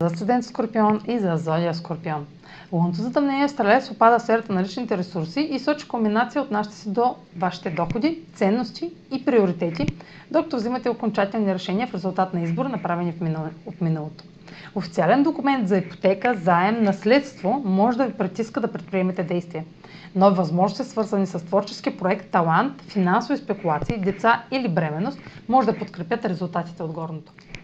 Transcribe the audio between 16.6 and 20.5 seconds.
наследство може да ви притиска да предприемете действия. Нови